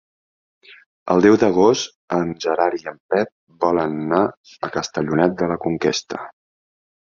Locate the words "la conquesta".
5.55-6.27